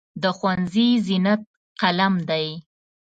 د 0.21 0.23
ښوونځي 0.37 0.87
زینت 1.05 1.41
قلم 1.81 2.13
دی. 2.29 2.47